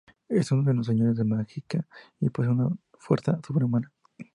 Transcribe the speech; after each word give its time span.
Es 0.29 0.51
uno 0.51 0.63
de 0.63 0.73
los 0.73 0.87
Señores 0.87 1.15
de 1.15 1.23
la 1.23 1.35
Mágica 1.35 1.85
y 2.19 2.31
posee 2.31 2.49
una 2.51 2.69
fuerza 2.97 3.39
sobrehumana. 3.45 3.91